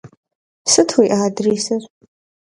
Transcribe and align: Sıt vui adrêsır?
Sıt 0.71 0.89
vui 0.95 1.07
adrêsır? 1.25 1.83